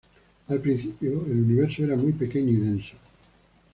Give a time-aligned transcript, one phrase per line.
[0.47, 2.95] Al principio, el universo era muy pequeño y denso.